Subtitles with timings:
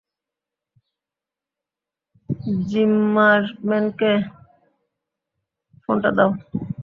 [2.69, 4.11] যিম্মারম্যানকে
[5.83, 6.29] ফোনটা দাও।